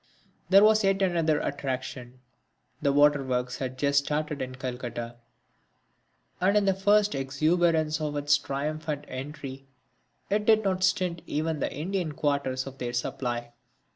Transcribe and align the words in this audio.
There 0.49 0.63
was 0.63 0.83
yet 0.83 0.99
another 1.03 1.39
attraction. 1.41 2.21
The 2.81 2.91
water 2.91 3.23
works 3.23 3.59
had 3.59 3.77
just 3.77 4.01
been 4.01 4.05
started 4.07 4.41
in 4.41 4.55
Calcutta, 4.55 5.17
and 6.41 6.57
in 6.57 6.65
the 6.65 6.73
first 6.73 7.13
exuberance 7.13 8.01
of 8.01 8.17
its 8.17 8.35
triumphant 8.39 9.05
entry 9.07 9.67
it 10.27 10.43
did 10.47 10.63
not 10.63 10.83
stint 10.83 11.21
even 11.27 11.59
the 11.59 11.71
Indian 11.71 12.13
quarters 12.13 12.65
of 12.65 12.79
their 12.79 12.93
supply. 12.93 13.51